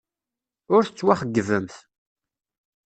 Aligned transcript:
Ur 0.75 0.83
tettwaxeyybemt. 0.85 1.75